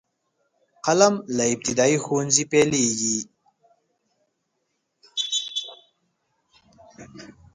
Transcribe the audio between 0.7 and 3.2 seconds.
قلم له ابتدايي ښوونځي پیلیږي.